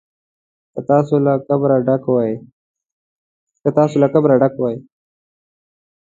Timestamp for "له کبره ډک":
3.95-4.55